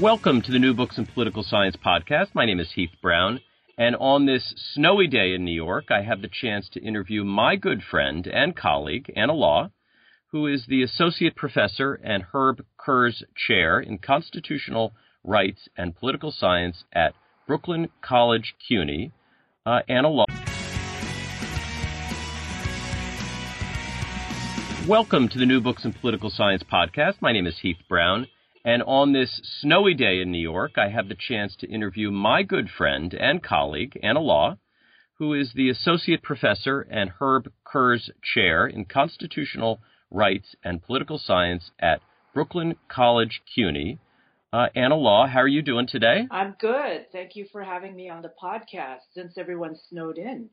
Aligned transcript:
Welcome 0.00 0.42
to 0.42 0.52
the 0.52 0.58
New 0.58 0.74
Books 0.74 0.98
in 0.98 1.06
Political 1.06 1.42
Science 1.44 1.74
podcast. 1.74 2.34
My 2.34 2.44
name 2.44 2.60
is 2.60 2.72
Heath 2.72 2.90
Brown, 3.00 3.40
and 3.78 3.96
on 3.96 4.26
this 4.26 4.52
snowy 4.74 5.06
day 5.06 5.32
in 5.32 5.42
New 5.42 5.54
York, 5.54 5.86
I 5.90 6.02
have 6.02 6.20
the 6.20 6.28
chance 6.28 6.68
to 6.74 6.82
interview 6.82 7.24
my 7.24 7.56
good 7.56 7.82
friend 7.82 8.26
and 8.26 8.54
colleague, 8.54 9.10
Anna 9.16 9.32
Law, 9.32 9.70
who 10.32 10.48
is 10.48 10.66
the 10.66 10.82
Associate 10.82 11.34
Professor 11.34 11.94
and 11.94 12.24
Herb 12.34 12.62
Kurz 12.76 13.22
Chair 13.34 13.80
in 13.80 13.96
Constitutional 13.96 14.92
Rights 15.24 15.66
and 15.78 15.96
Political 15.96 16.32
Science 16.32 16.84
at 16.92 17.14
Brooklyn 17.46 17.88
College 18.02 18.54
CUNY. 18.68 19.12
Uh, 19.64 19.80
Anna 19.88 20.10
Law. 20.10 20.26
Welcome 24.86 25.30
to 25.30 25.38
the 25.38 25.46
New 25.46 25.62
Books 25.62 25.86
in 25.86 25.94
Political 25.94 26.28
Science 26.28 26.62
podcast. 26.70 27.22
My 27.22 27.32
name 27.32 27.46
is 27.46 27.60
Heath 27.62 27.78
Brown. 27.88 28.26
And 28.66 28.82
on 28.82 29.12
this 29.12 29.40
snowy 29.60 29.94
day 29.94 30.20
in 30.20 30.32
New 30.32 30.40
York, 30.40 30.72
I 30.76 30.88
have 30.88 31.08
the 31.08 31.14
chance 31.14 31.54
to 31.60 31.70
interview 31.70 32.10
my 32.10 32.42
good 32.42 32.68
friend 32.68 33.14
and 33.14 33.40
colleague, 33.40 33.96
Anna 34.02 34.18
Law, 34.18 34.58
who 35.18 35.34
is 35.34 35.52
the 35.54 35.70
Associate 35.70 36.20
Professor 36.20 36.80
and 36.80 37.12
Herb 37.20 37.52
Kurz 37.64 38.10
Chair 38.34 38.66
in 38.66 38.84
Constitutional 38.84 39.78
Rights 40.10 40.56
and 40.64 40.82
Political 40.82 41.18
Science 41.18 41.70
at 41.78 42.00
Brooklyn 42.34 42.74
College 42.88 43.40
CUNY. 43.54 44.00
Uh, 44.52 44.66
Anna 44.74 44.96
Law, 44.96 45.28
how 45.28 45.42
are 45.42 45.46
you 45.46 45.62
doing 45.62 45.86
today? 45.86 46.26
I'm 46.28 46.56
good. 46.58 47.06
Thank 47.12 47.36
you 47.36 47.46
for 47.52 47.62
having 47.62 47.94
me 47.94 48.10
on 48.10 48.22
the 48.22 48.32
podcast 48.42 49.02
since 49.14 49.38
everyone's 49.38 49.80
snowed 49.88 50.18
in. 50.18 50.50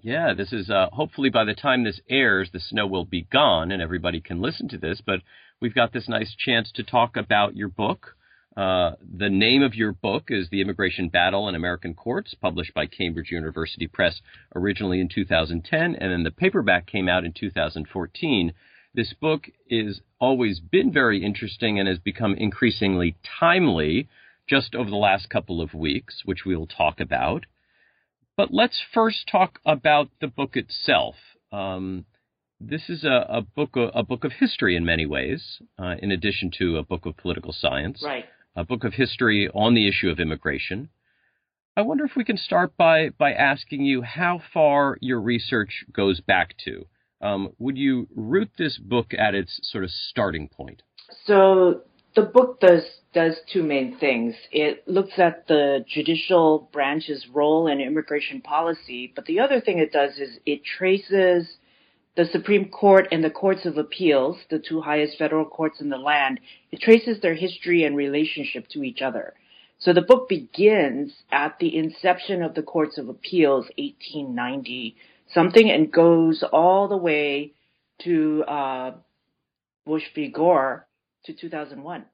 Yeah, 0.00 0.34
this 0.34 0.52
is 0.52 0.70
uh, 0.70 0.90
hopefully 0.92 1.30
by 1.30 1.44
the 1.44 1.54
time 1.54 1.84
this 1.84 2.00
airs, 2.08 2.50
the 2.52 2.60
snow 2.60 2.86
will 2.86 3.06
be 3.06 3.22
gone 3.22 3.72
and 3.72 3.82
everybody 3.82 4.20
can 4.20 4.40
listen 4.40 4.68
to 4.68 4.78
this. 4.78 5.00
But 5.04 5.20
we've 5.60 5.74
got 5.74 5.92
this 5.92 6.08
nice 6.08 6.34
chance 6.36 6.70
to 6.72 6.82
talk 6.82 7.16
about 7.16 7.56
your 7.56 7.68
book. 7.68 8.14
Uh, 8.56 8.92
the 9.16 9.28
name 9.28 9.62
of 9.62 9.74
your 9.74 9.92
book 9.92 10.24
is 10.28 10.48
The 10.50 10.60
Immigration 10.60 11.08
Battle 11.08 11.48
in 11.48 11.54
American 11.54 11.94
Courts, 11.94 12.34
published 12.34 12.74
by 12.74 12.86
Cambridge 12.86 13.30
University 13.30 13.86
Press 13.86 14.20
originally 14.54 15.00
in 15.00 15.08
2010, 15.08 15.94
and 15.94 16.12
then 16.12 16.24
the 16.24 16.30
paperback 16.30 16.86
came 16.86 17.08
out 17.08 17.24
in 17.24 17.32
2014. 17.32 18.52
This 18.94 19.14
book 19.20 19.46
has 19.70 20.00
always 20.18 20.58
been 20.58 20.92
very 20.92 21.24
interesting 21.24 21.78
and 21.78 21.88
has 21.88 21.98
become 21.98 22.34
increasingly 22.34 23.16
timely 23.38 24.08
just 24.48 24.74
over 24.74 24.90
the 24.90 24.96
last 24.96 25.30
couple 25.30 25.60
of 25.60 25.74
weeks, 25.74 26.22
which 26.24 26.44
we 26.44 26.56
will 26.56 26.66
talk 26.66 26.98
about. 26.98 27.46
But 28.36 28.52
let's 28.52 28.80
first 28.92 29.28
talk 29.30 29.60
about 29.64 30.08
the 30.20 30.26
book 30.26 30.56
itself. 30.56 31.14
Um, 31.52 32.06
this 32.60 32.88
is 32.88 33.04
a, 33.04 33.26
a 33.28 33.42
book 33.42 33.76
a 33.76 34.02
book 34.02 34.24
of 34.24 34.32
history 34.32 34.76
in 34.76 34.84
many 34.84 35.06
ways, 35.06 35.60
uh, 35.78 35.94
in 36.00 36.10
addition 36.10 36.50
to 36.58 36.76
a 36.76 36.82
book 36.82 37.06
of 37.06 37.16
political 37.16 37.52
science. 37.52 38.02
Right. 38.04 38.24
A 38.56 38.64
book 38.64 38.84
of 38.84 38.94
history 38.94 39.48
on 39.54 39.74
the 39.74 39.86
issue 39.86 40.08
of 40.08 40.18
immigration. 40.18 40.88
I 41.76 41.82
wonder 41.82 42.04
if 42.04 42.16
we 42.16 42.24
can 42.24 42.36
start 42.36 42.76
by 42.76 43.10
by 43.10 43.32
asking 43.32 43.82
you 43.82 44.02
how 44.02 44.40
far 44.52 44.98
your 45.00 45.20
research 45.20 45.84
goes 45.92 46.20
back 46.20 46.56
to. 46.64 46.86
Um, 47.20 47.52
would 47.58 47.76
you 47.76 48.08
root 48.14 48.50
this 48.58 48.78
book 48.78 49.12
at 49.16 49.34
its 49.34 49.60
sort 49.62 49.84
of 49.84 49.90
starting 49.90 50.48
point? 50.48 50.82
So 51.24 51.82
the 52.16 52.22
book 52.22 52.60
does 52.60 52.82
does 53.14 53.36
two 53.52 53.62
main 53.62 53.96
things. 53.98 54.34
It 54.50 54.86
looks 54.88 55.18
at 55.18 55.46
the 55.46 55.84
judicial 55.88 56.68
branch's 56.72 57.26
role 57.32 57.68
in 57.68 57.80
immigration 57.80 58.40
policy, 58.40 59.12
but 59.14 59.26
the 59.26 59.38
other 59.38 59.60
thing 59.60 59.78
it 59.78 59.92
does 59.92 60.18
is 60.18 60.38
it 60.44 60.62
traces 60.64 61.46
the 62.18 62.24
Supreme 62.24 62.68
Court 62.68 63.06
and 63.12 63.22
the 63.22 63.30
courts 63.30 63.64
of 63.64 63.78
appeals, 63.78 64.38
the 64.50 64.58
two 64.58 64.80
highest 64.80 65.16
federal 65.16 65.44
courts 65.44 65.80
in 65.80 65.88
the 65.88 65.96
land, 65.96 66.40
it 66.72 66.80
traces 66.80 67.20
their 67.20 67.36
history 67.36 67.84
and 67.84 67.96
relationship 67.96 68.66
to 68.70 68.82
each 68.82 69.00
other. 69.00 69.34
So 69.78 69.92
the 69.92 70.02
book 70.02 70.28
begins 70.28 71.12
at 71.30 71.60
the 71.60 71.76
inception 71.76 72.42
of 72.42 72.56
the 72.56 72.62
courts 72.64 72.98
of 72.98 73.08
appeals, 73.08 73.66
1890 73.78 74.96
something, 75.32 75.70
and 75.70 75.92
goes 75.92 76.42
all 76.52 76.88
the 76.88 76.96
way 76.96 77.52
to 78.02 78.42
uh, 78.48 78.92
Bush 79.86 80.02
v. 80.12 80.28
Gore 80.28 80.88
to 81.26 81.32
2001. 81.32 82.04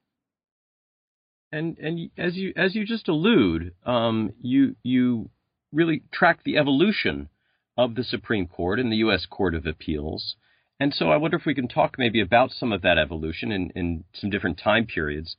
And 1.51 1.79
and 1.79 2.11
as 2.15 2.35
you 2.35 2.53
as 2.55 2.75
you 2.75 2.85
just 2.85 3.07
allude, 3.07 3.73
um, 3.83 4.33
you 4.39 4.75
you 4.83 5.31
really 5.73 6.03
track 6.11 6.43
the 6.43 6.57
evolution 6.57 7.29
of 7.77 7.95
the 7.95 8.03
Supreme 8.03 8.47
Court 8.47 8.79
and 8.79 8.91
the 8.91 8.97
U.S. 8.97 9.25
Court 9.25 9.55
of 9.55 9.65
Appeals. 9.65 10.35
And 10.79 10.93
so 10.93 11.09
I 11.09 11.17
wonder 11.17 11.37
if 11.37 11.45
we 11.45 11.55
can 11.55 11.67
talk 11.67 11.95
maybe 11.97 12.19
about 12.19 12.51
some 12.51 12.73
of 12.73 12.81
that 12.81 12.97
evolution 12.97 13.51
in, 13.51 13.71
in 13.75 14.03
some 14.13 14.29
different 14.29 14.59
time 14.61 14.85
periods. 14.85 15.35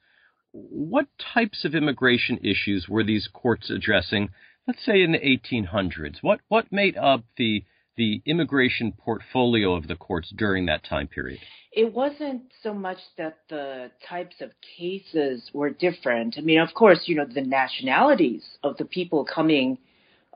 What 0.52 1.06
types 1.34 1.64
of 1.64 1.74
immigration 1.74 2.38
issues 2.42 2.86
were 2.88 3.04
these 3.04 3.28
courts 3.32 3.70
addressing, 3.70 4.30
let's 4.66 4.84
say 4.84 5.02
in 5.02 5.12
the 5.12 5.18
1800s? 5.18 6.16
What, 6.22 6.40
what 6.48 6.72
made 6.72 6.96
up 6.96 7.24
the, 7.36 7.64
the 7.96 8.22
immigration 8.24 8.92
portfolio 8.92 9.74
of 9.74 9.88
the 9.88 9.96
courts 9.96 10.32
during 10.34 10.66
that 10.66 10.84
time 10.84 11.08
period? 11.08 11.40
It 11.72 11.92
wasn't 11.92 12.44
so 12.62 12.72
much 12.72 12.98
that 13.18 13.36
the 13.50 13.90
types 14.08 14.36
of 14.40 14.50
cases 14.78 15.50
were 15.52 15.68
different. 15.68 16.36
I 16.38 16.40
mean, 16.40 16.60
of 16.60 16.72
course, 16.72 17.00
you 17.04 17.16
know, 17.16 17.26
the 17.26 17.42
nationalities 17.42 18.42
of 18.62 18.78
the 18.78 18.86
people 18.86 19.26
coming 19.26 19.76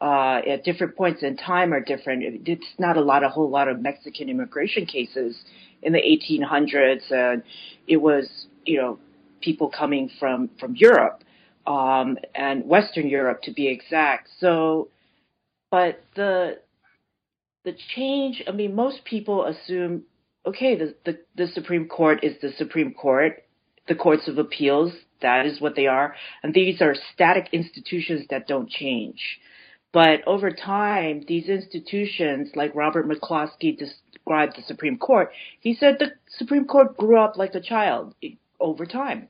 uh, 0.00 0.40
at 0.48 0.64
different 0.64 0.96
points 0.96 1.22
in 1.22 1.36
time 1.36 1.72
are 1.72 1.80
different. 1.80 2.48
It's 2.48 2.64
not 2.78 2.96
a 2.96 3.02
lot, 3.02 3.22
a 3.22 3.28
whole 3.28 3.50
lot 3.50 3.68
of 3.68 3.80
Mexican 3.80 4.28
immigration 4.28 4.86
cases 4.86 5.36
in 5.82 5.92
the 5.92 6.00
1800s. 6.00 7.10
and 7.10 7.42
it 7.86 7.98
was, 7.98 8.28
you 8.64 8.78
know, 8.78 8.98
people 9.40 9.70
coming 9.70 10.10
from 10.18 10.50
from 10.58 10.74
Europe 10.76 11.22
um, 11.66 12.18
and 12.34 12.66
Western 12.66 13.08
Europe 13.08 13.42
to 13.42 13.52
be 13.52 13.68
exact. 13.68 14.28
So, 14.38 14.88
but 15.70 16.02
the 16.16 16.58
the 17.64 17.74
change. 17.94 18.42
I 18.48 18.52
mean, 18.52 18.74
most 18.74 19.04
people 19.04 19.44
assume, 19.44 20.04
okay, 20.46 20.76
the 20.76 20.94
the, 21.04 21.18
the 21.36 21.46
Supreme 21.48 21.88
Court 21.88 22.24
is 22.24 22.40
the 22.40 22.52
Supreme 22.56 22.94
Court. 22.94 23.44
The 23.88 23.94
courts 23.96 24.28
of 24.28 24.38
appeals, 24.38 24.92
that 25.20 25.46
is 25.46 25.60
what 25.60 25.74
they 25.74 25.88
are, 25.88 26.14
and 26.44 26.54
these 26.54 26.80
are 26.80 26.94
static 27.12 27.48
institutions 27.52 28.24
that 28.30 28.46
don't 28.46 28.70
change. 28.70 29.18
But 29.92 30.26
over 30.26 30.50
time, 30.50 31.24
these 31.26 31.48
institutions, 31.48 32.50
like 32.54 32.74
Robert 32.74 33.08
McCloskey 33.08 33.76
described 33.76 34.56
the 34.56 34.62
Supreme 34.62 34.98
Court, 34.98 35.30
he 35.58 35.74
said 35.74 35.96
the 35.98 36.12
Supreme 36.28 36.66
Court 36.66 36.96
grew 36.96 37.18
up 37.18 37.36
like 37.36 37.54
a 37.54 37.60
child 37.60 38.14
over 38.60 38.86
time. 38.86 39.28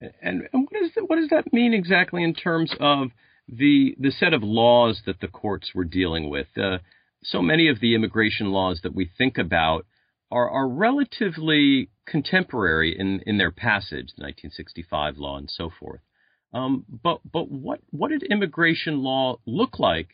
And, 0.00 0.48
and 0.52 0.68
what, 0.70 0.82
is 0.82 0.90
what 1.06 1.16
does 1.16 1.28
that 1.30 1.52
mean 1.52 1.74
exactly 1.74 2.22
in 2.22 2.34
terms 2.34 2.74
of 2.80 3.08
the 3.48 3.94
the 3.98 4.10
set 4.10 4.32
of 4.32 4.42
laws 4.42 5.02
that 5.04 5.20
the 5.20 5.28
courts 5.28 5.72
were 5.74 5.84
dealing 5.84 6.30
with? 6.30 6.46
Uh, 6.56 6.78
so 7.22 7.42
many 7.42 7.68
of 7.68 7.80
the 7.80 7.94
immigration 7.94 8.50
laws 8.50 8.80
that 8.82 8.94
we 8.94 9.10
think 9.18 9.36
about 9.36 9.84
are, 10.30 10.48
are 10.48 10.68
relatively 10.68 11.90
contemporary 12.06 12.98
in, 12.98 13.20
in 13.26 13.36
their 13.36 13.50
passage, 13.50 14.12
the 14.16 14.22
1965 14.22 15.18
law 15.18 15.36
and 15.36 15.50
so 15.50 15.70
forth. 15.78 16.00
Um, 16.52 16.84
but 17.02 17.20
but 17.30 17.50
what 17.50 17.80
what 17.90 18.10
did 18.10 18.22
immigration 18.24 19.02
law 19.02 19.38
look 19.46 19.78
like 19.78 20.08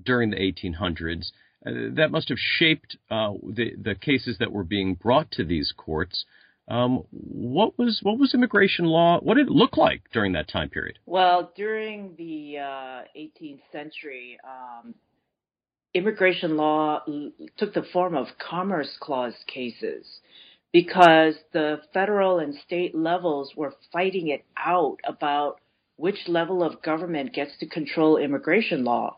during 0.00 0.30
the 0.30 0.36
1800s? 0.36 1.30
Uh, 1.66 1.94
that 1.96 2.10
must 2.10 2.28
have 2.28 2.38
shaped 2.38 2.96
uh, 3.10 3.32
the 3.42 3.72
the 3.82 3.94
cases 3.94 4.36
that 4.38 4.52
were 4.52 4.64
being 4.64 4.94
brought 4.94 5.30
to 5.32 5.44
these 5.44 5.72
courts. 5.76 6.24
Um, 6.68 7.04
what 7.10 7.78
was 7.78 8.00
what 8.02 8.18
was 8.18 8.34
immigration 8.34 8.84
law? 8.84 9.18
What 9.20 9.36
did 9.36 9.46
it 9.46 9.52
look 9.52 9.76
like 9.76 10.02
during 10.12 10.32
that 10.32 10.48
time 10.48 10.68
period? 10.68 10.98
Well, 11.06 11.52
during 11.56 12.14
the 12.18 12.58
uh, 12.58 13.02
18th 13.16 13.62
century, 13.72 14.38
um, 14.44 14.94
immigration 15.94 16.58
law 16.58 17.02
took 17.56 17.72
the 17.72 17.86
form 17.92 18.14
of 18.14 18.26
Commerce 18.38 18.94
Clause 19.00 19.34
cases 19.46 20.04
because 20.72 21.34
the 21.52 21.80
federal 21.94 22.40
and 22.40 22.54
state 22.66 22.94
levels 22.94 23.52
were 23.56 23.74
fighting 23.90 24.28
it 24.28 24.44
out 24.58 24.98
about 25.04 25.60
which 25.98 26.28
level 26.28 26.62
of 26.62 26.80
government 26.80 27.34
gets 27.34 27.50
to 27.58 27.66
control 27.66 28.16
immigration 28.16 28.84
law. 28.84 29.16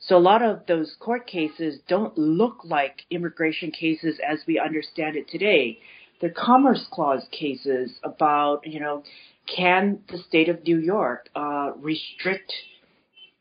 So 0.00 0.16
a 0.16 0.18
lot 0.18 0.42
of 0.42 0.66
those 0.66 0.96
court 0.98 1.26
cases 1.28 1.78
don't 1.86 2.16
look 2.18 2.64
like 2.64 3.02
immigration 3.10 3.70
cases 3.70 4.18
as 4.28 4.40
we 4.48 4.58
understand 4.58 5.14
it 5.14 5.28
today. 5.28 5.78
they're 6.20 6.30
commerce 6.30 6.84
clause 6.90 7.26
cases 7.30 7.92
about, 8.02 8.66
you 8.66 8.80
know, 8.80 9.04
can 9.46 10.00
the 10.08 10.18
state 10.18 10.48
of 10.48 10.64
New 10.64 10.78
York 10.78 11.28
uh, 11.36 11.72
restrict 11.76 12.52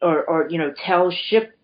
or, 0.02 0.24
or, 0.26 0.50
you 0.50 0.58
know, 0.58 0.74
tell 0.86 1.12
ship 1.30 1.58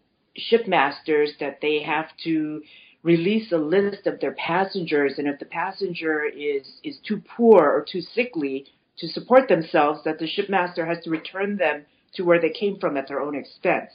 shipmasters 0.52 1.30
that 1.40 1.60
they 1.62 1.82
have 1.82 2.06
to 2.24 2.62
release 3.04 3.52
a 3.52 3.58
list 3.58 4.06
of 4.06 4.20
their 4.20 4.34
passengers, 4.34 5.14
and 5.18 5.28
if 5.28 5.40
the 5.40 5.46
passenger 5.46 6.24
is 6.24 6.64
is 6.84 6.98
too 7.08 7.22
poor 7.36 7.64
or 7.64 7.86
too 7.92 8.02
sickly 8.02 8.66
to 9.00 9.08
support 9.08 9.48
themselves, 9.48 10.02
that 10.06 10.20
the 10.20 10.28
shipmaster 10.28 10.88
has 10.88 11.04
to 11.04 11.10
return 11.10 11.58
them 11.58 11.86
to 12.16 12.24
where 12.24 12.42
they 12.42 12.50
came 12.50 12.80
from 12.80 12.98
at 12.98 13.08
their 13.08 13.22
own 13.22 13.36
expense. 13.36 13.92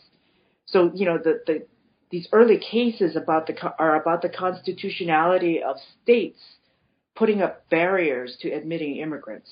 So, 0.66 0.90
you 0.94 1.04
know, 1.06 1.18
the, 1.18 1.40
the 1.46 1.66
these 2.10 2.28
early 2.30 2.58
cases 2.58 3.16
about 3.16 3.46
the 3.46 3.54
are 3.78 4.00
about 4.00 4.22
the 4.22 4.28
constitutionality 4.28 5.62
of 5.62 5.76
states 6.02 6.38
putting 7.16 7.40
up 7.42 7.68
barriers 7.70 8.36
to 8.40 8.50
admitting 8.50 8.96
immigrants. 8.96 9.50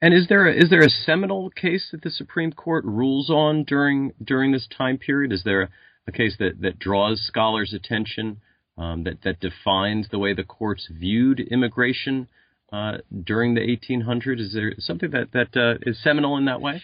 And 0.00 0.12
is 0.12 0.26
there 0.28 0.46
a, 0.46 0.54
is 0.54 0.70
there 0.70 0.82
a 0.82 0.88
seminal 0.88 1.50
case 1.50 1.88
that 1.92 2.02
the 2.02 2.10
Supreme 2.10 2.52
Court 2.52 2.84
rules 2.84 3.30
on 3.30 3.64
during 3.64 4.12
during 4.22 4.52
this 4.52 4.66
time 4.76 4.98
period? 4.98 5.32
Is 5.32 5.42
there 5.44 5.70
a, 6.06 6.12
case 6.12 6.36
that, 6.38 6.60
that 6.60 6.78
draws 6.78 7.20
scholars' 7.20 7.74
attention 7.74 8.40
um, 8.78 9.04
that 9.04 9.22
that 9.22 9.40
defines 9.40 10.08
the 10.08 10.18
way 10.18 10.32
the 10.32 10.44
courts 10.44 10.88
viewed 10.90 11.40
immigration 11.40 12.28
uh, 12.72 12.98
during 13.24 13.54
the 13.54 13.60
1800s? 13.60 14.40
Is 14.40 14.52
there 14.52 14.74
something 14.78 15.10
that 15.10 15.32
that 15.32 15.56
uh, 15.56 15.78
is 15.82 16.02
seminal 16.02 16.36
in 16.36 16.46
that 16.46 16.60
way? 16.60 16.82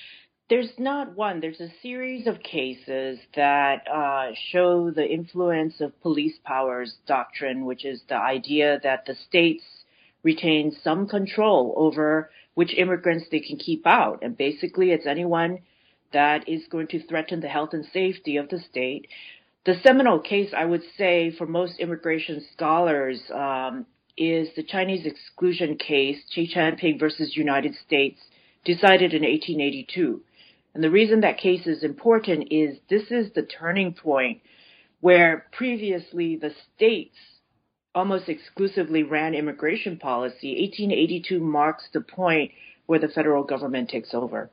There's 0.48 0.72
not 0.78 1.16
one. 1.16 1.40
There's 1.40 1.60
a 1.60 1.72
series 1.82 2.26
of 2.26 2.42
cases 2.42 3.18
that 3.34 3.88
uh, 3.88 4.32
show 4.50 4.90
the 4.90 5.06
influence 5.06 5.80
of 5.80 5.98
police 6.02 6.34
powers 6.44 6.96
doctrine, 7.06 7.64
which 7.64 7.84
is 7.84 8.02
the 8.08 8.16
idea 8.16 8.78
that 8.82 9.06
the 9.06 9.14
states 9.14 9.64
retain 10.22 10.76
some 10.84 11.08
control 11.08 11.74
over 11.76 12.30
which 12.54 12.74
immigrants 12.74 13.26
they 13.30 13.40
can 13.40 13.56
keep 13.56 13.86
out. 13.86 14.18
And 14.22 14.36
basically, 14.36 14.90
it's 14.90 15.06
anyone 15.06 15.60
that 16.12 16.48
is 16.48 16.66
going 16.68 16.88
to 16.88 17.06
threaten 17.06 17.40
the 17.40 17.48
health 17.48 17.70
and 17.72 17.86
safety 17.92 18.36
of 18.36 18.48
the 18.50 18.58
state. 18.58 19.08
The 19.64 19.76
seminal 19.82 20.18
case, 20.20 20.52
I 20.54 20.64
would 20.64 20.82
say, 20.98 21.30
for 21.30 21.46
most 21.46 21.78
immigration 21.78 22.44
scholars, 22.52 23.22
um, 23.32 23.86
is 24.16 24.48
the 24.56 24.62
Chinese 24.62 25.06
exclusion 25.06 25.76
case, 25.76 26.18
Chae 26.36 26.48
Chan 26.48 26.76
Ping 26.76 26.98
versus 26.98 27.36
United 27.36 27.74
States, 27.86 28.20
decided 28.64 29.14
in 29.14 29.22
1882. 29.22 30.22
And 30.74 30.82
the 30.82 30.90
reason 30.90 31.20
that 31.20 31.38
case 31.38 31.66
is 31.66 31.82
important 31.82 32.48
is 32.50 32.78
this 32.88 33.10
is 33.10 33.32
the 33.32 33.42
turning 33.42 33.92
point 33.94 34.40
where 35.00 35.46
previously 35.52 36.36
the 36.36 36.52
states 36.74 37.16
almost 37.94 38.28
exclusively 38.28 39.02
ran 39.02 39.34
immigration 39.34 39.98
policy. 39.98 40.56
1882 40.60 41.40
marks 41.40 41.84
the 41.92 42.00
point 42.00 42.52
where 42.86 42.98
the 42.98 43.08
federal 43.08 43.44
government 43.44 43.90
takes 43.90 44.14
over. 44.14 44.50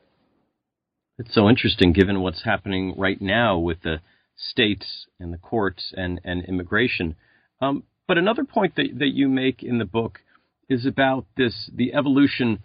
It's 1.17 1.33
so 1.33 1.50
interesting 1.50 1.94
given 1.94 2.21
what's 2.21 2.44
happening 2.44 2.95
right 2.97 3.21
now 3.21 3.57
with 3.57 3.81
the 3.81 4.01
states 4.35 5.07
and 5.19 5.33
the 5.33 5.38
courts 5.38 5.94
and, 5.95 6.19
and 6.23 6.45
immigration. 6.45 7.15
Um, 7.61 7.83
but 8.09 8.17
another 8.17 8.44
point 8.44 8.75
that, 8.75 8.88
that 8.97 9.13
you 9.13 9.29
make 9.29 9.61
in 9.61 9.77
the 9.77 9.85
book 9.85 10.21
is 10.67 10.88
about 10.88 11.27
this 11.38 11.69
the 11.71 11.94
evolution 11.94 12.57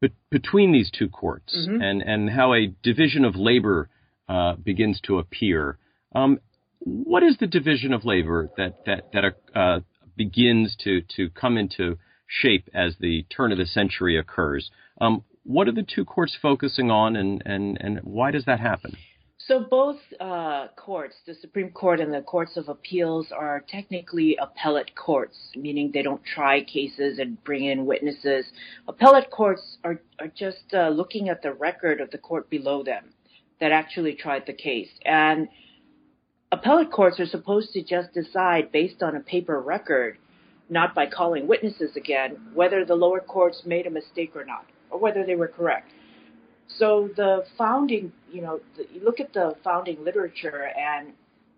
be- 0.00 0.12
between 0.30 0.70
these 0.70 0.88
two 0.96 1.08
courts 1.08 1.52
mm-hmm. 1.68 1.82
and, 1.82 2.00
and 2.00 2.30
how 2.30 2.54
a 2.54 2.72
division 2.84 3.24
of 3.24 3.34
labor 3.34 3.90
uh, 4.28 4.54
begins 4.54 5.00
to 5.00 5.18
appear. 5.18 5.78
Um, 6.14 6.38
what 6.78 7.24
is 7.24 7.38
the 7.38 7.48
division 7.48 7.92
of 7.92 8.04
labor 8.04 8.50
that 8.56 8.84
that 8.86 9.10
that 9.12 9.24
uh, 9.52 9.80
begins 10.16 10.76
to 10.84 11.02
to 11.16 11.28
come 11.30 11.58
into 11.58 11.98
shape 12.28 12.68
as 12.72 12.94
the 13.00 13.24
turn 13.36 13.50
of 13.50 13.58
the 13.58 13.66
century 13.66 14.16
occurs? 14.16 14.70
Um, 15.00 15.24
what 15.42 15.66
are 15.66 15.72
the 15.72 15.82
two 15.82 16.04
courts 16.04 16.38
focusing 16.40 16.90
on, 16.90 17.16
and, 17.16 17.42
and, 17.44 17.78
and 17.80 18.00
why 18.04 18.30
does 18.30 18.44
that 18.44 18.60
happen? 18.60 18.96
So 19.48 19.60
both 19.60 19.96
uh, 20.20 20.66
courts, 20.76 21.16
the 21.26 21.32
Supreme 21.32 21.70
Court 21.70 22.00
and 22.00 22.12
the 22.12 22.20
courts 22.20 22.58
of 22.58 22.68
appeals, 22.68 23.32
are 23.32 23.64
technically 23.66 24.36
appellate 24.38 24.94
courts, 24.94 25.38
meaning 25.56 25.90
they 25.90 26.02
don't 26.02 26.22
try 26.22 26.62
cases 26.62 27.18
and 27.18 27.42
bring 27.44 27.64
in 27.64 27.86
witnesses. 27.86 28.44
Appellate 28.86 29.30
courts 29.30 29.78
are 29.84 30.02
are 30.18 30.28
just 30.28 30.74
uh, 30.74 30.90
looking 30.90 31.30
at 31.30 31.40
the 31.40 31.54
record 31.54 32.02
of 32.02 32.10
the 32.10 32.18
court 32.18 32.50
below 32.50 32.82
them 32.82 33.06
that 33.58 33.72
actually 33.72 34.14
tried 34.14 34.44
the 34.46 34.52
case, 34.52 34.90
and 35.06 35.48
appellate 36.52 36.92
courts 36.92 37.18
are 37.18 37.26
supposed 37.26 37.72
to 37.72 37.82
just 37.82 38.12
decide 38.12 38.70
based 38.70 39.02
on 39.02 39.16
a 39.16 39.20
paper 39.20 39.62
record, 39.62 40.18
not 40.68 40.94
by 40.94 41.06
calling 41.06 41.46
witnesses 41.46 41.96
again, 41.96 42.36
whether 42.52 42.84
the 42.84 42.94
lower 42.94 43.20
courts 43.20 43.62
made 43.64 43.86
a 43.86 43.90
mistake 43.90 44.32
or 44.36 44.44
not 44.44 44.66
or 44.90 44.98
whether 44.98 45.24
they 45.24 45.36
were 45.36 45.48
correct. 45.48 45.90
So 46.76 47.10
the 47.16 47.44
founding, 47.56 48.12
you 48.30 48.42
know, 48.42 48.60
the, 48.76 48.86
you 48.92 49.02
look 49.04 49.20
at 49.20 49.32
the 49.32 49.56
founding 49.64 50.04
literature, 50.04 50.70
and 50.76 51.12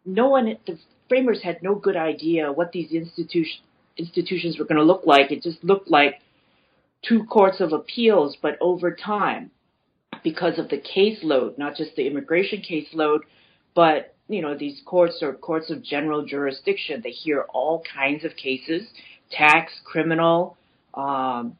no 0.05 0.29
one, 0.29 0.57
the 0.67 0.79
framers 1.09 1.43
had 1.43 1.63
no 1.63 1.75
good 1.75 1.97
idea 1.97 2.53
what 2.53 2.73
these 2.73 2.93
institution, 2.93 3.61
institutions 3.97 4.59
were 4.59 4.65
going 4.65 4.79
to 4.79 4.85
look 4.85 5.05
like. 5.05 5.31
It 5.31 5.43
just 5.43 5.63
looked 5.65 5.91
like 5.91 6.21
two 7.03 7.25
courts 7.25 7.61
of 7.61 7.73
appeals, 7.73 8.37
but 8.41 8.57
over 8.61 8.95
time, 8.95 9.51
because 10.23 10.59
of 10.59 10.69
the 10.69 10.79
caseload, 10.79 11.59
not 11.59 11.77
just 11.77 11.97
the 11.97 12.07
immigration 12.07 12.63
caseload, 12.63 13.21
but 13.75 14.15
you 14.29 14.43
know 14.43 14.57
these 14.57 14.81
courts 14.85 15.23
are 15.23 15.33
courts 15.33 15.71
of 15.71 15.83
general 15.83 16.25
jurisdiction. 16.25 17.01
They 17.03 17.11
hear 17.11 17.47
all 17.53 17.83
kinds 17.95 18.25
of 18.25 18.37
cases: 18.37 18.87
tax, 19.31 19.73
criminal, 19.85 20.57
um, 20.95 21.57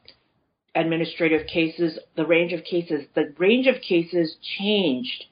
administrative 0.75 1.47
cases, 1.47 1.99
the 2.15 2.25
range 2.25 2.53
of 2.53 2.63
cases, 2.63 3.05
the 3.15 3.33
range 3.37 3.67
of 3.67 3.81
cases 3.81 4.35
changed 4.57 5.25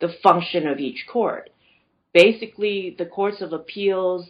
the 0.00 0.14
function 0.22 0.66
of 0.66 0.78
each 0.78 1.06
court. 1.10 1.50
Basically, 2.12 2.94
the 2.98 3.06
courts 3.06 3.40
of 3.40 3.52
appeals 3.52 4.26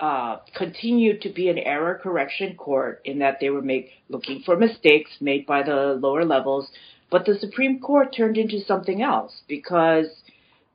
uh, 0.00 0.38
continued 0.56 1.22
to 1.22 1.30
be 1.30 1.48
an 1.48 1.58
error 1.58 1.98
correction 2.02 2.56
court 2.56 3.00
in 3.04 3.20
that 3.20 3.38
they 3.40 3.50
were 3.50 3.62
make, 3.62 3.90
looking 4.08 4.42
for 4.44 4.56
mistakes 4.56 5.10
made 5.20 5.46
by 5.46 5.62
the 5.62 5.98
lower 6.00 6.24
levels, 6.24 6.68
but 7.10 7.24
the 7.24 7.38
Supreme 7.38 7.80
Court 7.80 8.14
turned 8.14 8.36
into 8.36 8.60
something 8.60 9.02
else 9.02 9.42
because 9.48 10.06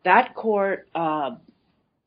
that 0.05 0.33
court 0.33 0.87
uh, 0.95 1.31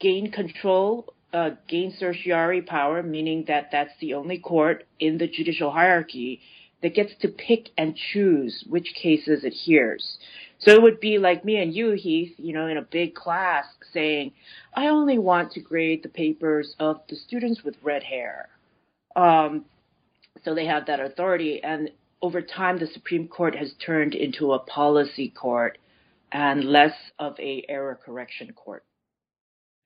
gained 0.00 0.32
control, 0.32 1.12
uh, 1.32 1.50
gained 1.68 1.94
certiorari 1.98 2.62
power, 2.62 3.02
meaning 3.02 3.44
that 3.48 3.68
that's 3.70 3.92
the 4.00 4.14
only 4.14 4.38
court 4.38 4.86
in 4.98 5.18
the 5.18 5.28
judicial 5.28 5.70
hierarchy 5.70 6.40
that 6.82 6.94
gets 6.94 7.12
to 7.20 7.28
pick 7.28 7.68
and 7.76 7.96
choose 8.12 8.64
which 8.68 8.94
cases 9.00 9.44
it 9.44 9.52
hears. 9.52 10.18
So 10.60 10.72
it 10.72 10.82
would 10.82 11.00
be 11.00 11.18
like 11.18 11.44
me 11.44 11.56
and 11.56 11.74
you, 11.74 11.92
Heath, 11.92 12.34
you 12.36 12.52
know, 12.52 12.66
in 12.66 12.76
a 12.76 12.82
big 12.82 13.14
class 13.14 13.64
saying, 13.92 14.32
I 14.74 14.88
only 14.88 15.18
want 15.18 15.52
to 15.52 15.60
grade 15.60 16.02
the 16.02 16.08
papers 16.08 16.74
of 16.78 17.00
the 17.08 17.16
students 17.16 17.62
with 17.62 17.76
red 17.82 18.02
hair. 18.02 18.48
Um, 19.16 19.64
so 20.44 20.54
they 20.54 20.66
have 20.66 20.86
that 20.86 21.00
authority. 21.00 21.62
And 21.62 21.90
over 22.22 22.42
time, 22.42 22.78
the 22.78 22.86
Supreme 22.86 23.26
Court 23.26 23.54
has 23.56 23.72
turned 23.84 24.14
into 24.14 24.52
a 24.52 24.58
policy 24.58 25.30
court 25.30 25.78
and 26.32 26.64
less 26.64 26.94
of 27.18 27.38
a 27.40 27.64
error 27.68 27.98
correction 28.04 28.52
court. 28.52 28.84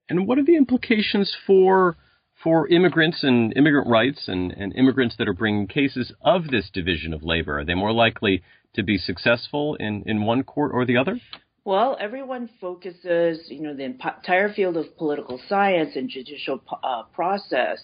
And 0.08 0.26
what 0.26 0.38
are 0.38 0.44
the 0.44 0.56
implications 0.56 1.34
for 1.46 1.96
for 2.42 2.68
immigrants 2.68 3.22
and 3.22 3.56
immigrant 3.56 3.88
rights 3.88 4.28
and, 4.28 4.52
and 4.52 4.74
immigrants 4.76 5.16
that 5.18 5.28
are 5.28 5.34
bringing 5.34 5.66
cases 5.66 6.12
of 6.20 6.48
this 6.48 6.70
division 6.72 7.14
of 7.14 7.22
labor? 7.22 7.58
Are 7.58 7.64
they 7.64 7.74
more 7.74 7.92
likely 7.92 8.42
to 8.74 8.82
be 8.82 8.98
successful 8.98 9.76
in, 9.76 10.02
in 10.06 10.24
one 10.24 10.42
court 10.42 10.72
or 10.74 10.84
the 10.84 10.96
other? 10.96 11.18
Well, 11.64 11.96
everyone 11.98 12.50
focuses, 12.60 13.46
you 13.48 13.62
know, 13.62 13.74
the 13.74 13.84
entire 13.84 14.52
field 14.52 14.76
of 14.76 14.96
political 14.98 15.40
science 15.48 15.96
and 15.96 16.10
judicial 16.10 16.60
uh, 16.82 17.04
process. 17.14 17.80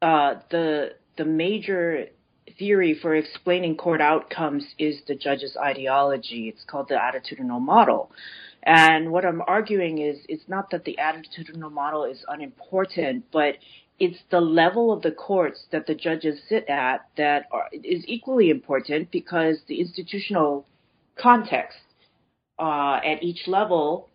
Uh, 0.00 0.36
the 0.50 0.92
the 1.18 1.24
major 1.24 2.06
theory 2.58 2.98
for 3.00 3.14
explaining 3.14 3.76
court 3.76 4.00
outcomes 4.00 4.64
is 4.78 5.00
the 5.08 5.14
judge's 5.14 5.56
ideology. 5.56 6.48
It's 6.48 6.64
called 6.64 6.88
the 6.88 6.94
attitudinal 6.94 7.60
model. 7.60 8.10
And 8.66 9.12
what 9.12 9.24
I'm 9.24 9.42
arguing 9.46 9.98
is 9.98 10.18
it's 10.28 10.48
not 10.48 10.70
that 10.70 10.84
the 10.84 10.98
attitudinal 11.00 11.70
model 11.70 12.04
is 12.04 12.24
unimportant, 12.26 13.24
but 13.32 13.54
it's 14.00 14.18
the 14.30 14.40
level 14.40 14.92
of 14.92 15.02
the 15.02 15.12
courts 15.12 15.66
that 15.70 15.86
the 15.86 15.94
judges 15.94 16.40
sit 16.48 16.68
at 16.68 17.08
that 17.16 17.46
are, 17.52 17.68
is 17.72 18.04
equally 18.08 18.50
important 18.50 19.10
because 19.12 19.58
the 19.68 19.80
institutional 19.80 20.66
context 21.16 21.78
uh, 22.58 22.98
at 23.04 23.22
each 23.22 23.46
level 23.46 24.08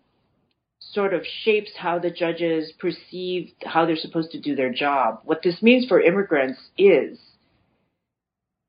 sort 0.79 1.13
of 1.13 1.24
shapes 1.43 1.72
how 1.77 1.98
the 1.98 2.12
judges 2.12 2.74
perceive 2.77 3.51
how 3.63 3.86
they're 3.86 3.96
supposed 3.96 4.31
to 4.31 4.39
do 4.39 4.55
their 4.55 4.74
job. 4.74 5.22
What 5.24 5.41
this 5.43 5.62
means 5.62 5.88
for 5.88 6.01
immigrants 6.01 6.60
is 6.77 7.17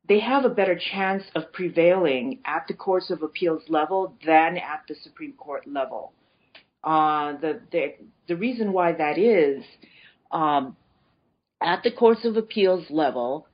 they 0.09 0.21
have 0.21 0.45
a 0.45 0.49
better 0.49 0.79
chance 0.93 1.23
of 1.35 1.53
prevailing 1.53 2.41
at 2.45 2.65
the 2.69 2.75
courts 2.75 3.11
of 3.11 3.23
appeals 3.23 3.63
level 3.69 4.15
than 4.27 4.57
at 4.57 4.83
the 4.89 4.95
Supreme 5.03 5.33
Court 5.35 5.67
level. 5.67 6.13
Uh, 6.83 7.35
the, 7.41 7.61
the 7.71 7.95
the 8.27 8.37
reason 8.37 8.73
why 8.73 8.93
that 8.93 9.17
is, 9.17 9.63
um, 10.33 10.77
at 11.63 11.83
the 11.85 11.93
courts 11.93 12.25
of 12.25 12.37
appeals 12.37 12.85
level, 12.91 13.47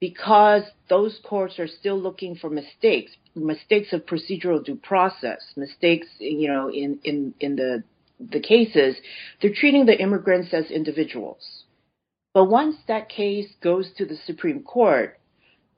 because 0.00 0.62
those 0.88 1.18
courts 1.24 1.58
are 1.58 1.68
still 1.68 1.98
looking 1.98 2.36
for 2.36 2.50
mistakes, 2.50 3.12
mistakes 3.34 3.92
of 3.92 4.04
procedural 4.06 4.64
due 4.64 4.76
process, 4.76 5.40
mistakes, 5.56 6.06
you 6.18 6.48
know, 6.48 6.68
in, 6.68 6.98
in, 7.04 7.34
in 7.40 7.56
the, 7.56 7.82
the 8.18 8.40
cases, 8.40 8.96
they're 9.40 9.54
treating 9.54 9.86
the 9.86 9.98
immigrants 9.98 10.52
as 10.52 10.70
individuals. 10.70 11.64
But 12.34 12.46
once 12.46 12.76
that 12.88 13.08
case 13.08 13.48
goes 13.62 13.90
to 13.96 14.04
the 14.04 14.18
Supreme 14.26 14.62
Court, 14.62 15.18